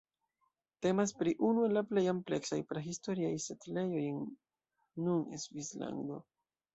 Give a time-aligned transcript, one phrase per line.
[0.83, 4.23] Temas pri unu el la plej ampleksaj prahistoriaj setlejoj en
[5.09, 6.19] nun Svislando.